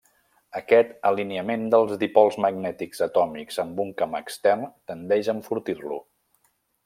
Aquest 0.59 0.93
alineament 1.09 1.67
dels 1.75 1.91
dipols 2.03 2.37
magnètics 2.45 3.03
atòmics 3.07 3.61
amb 3.65 3.83
un 3.85 3.93
camp 4.01 4.19
extern 4.21 4.65
tendeix 4.93 5.31
a 5.33 5.37
enfortir-lo. 5.39 6.01